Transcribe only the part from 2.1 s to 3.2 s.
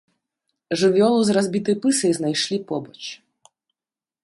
знайшлі побач.